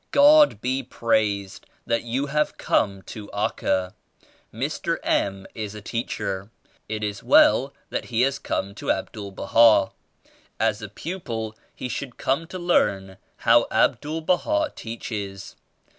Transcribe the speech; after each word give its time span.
God 0.09 0.61
be 0.61 0.81
praised 0.81 1.67
that 1.85 2.01
you 2.01 2.25
have 2.25 2.57
come 2.57 3.03
to 3.03 3.27
Accal 3.35 3.93
Mr. 4.51 4.97
M. 5.03 5.45
is 5.53 5.75
a 5.75 5.81
teacher. 5.83 6.49
It 6.89 7.03
is 7.03 7.21
well 7.21 7.71
that 7.91 8.05
he 8.05 8.21
has 8.21 8.39
come 8.39 8.73
to 8.73 8.89
Abdul 8.89 9.29
Baha. 9.29 9.91
As 10.59 10.81
a 10.81 10.89
pupil 10.89 11.55
he 11.75 11.87
should 11.87 12.17
come 12.17 12.47
to 12.47 12.57
learn 12.57 13.17
how 13.37 13.67
Abdul 13.69 14.21
Baha 14.21 14.73
teaches. 14.75 15.55